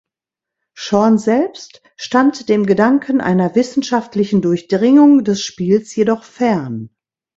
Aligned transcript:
Schorn 0.73 1.19
selbst 1.19 1.83
stand 1.95 2.49
dem 2.49 2.65
Gedanken 2.65 3.21
einer 3.21 3.53
wissenschaftlichen 3.53 4.41
Durchdringung 4.41 5.23
des 5.23 5.43
Spiels 5.43 5.95
jedoch 5.95 6.23
fern. 6.23 6.89